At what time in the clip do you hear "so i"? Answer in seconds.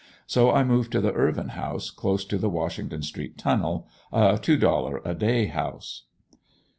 0.25-0.63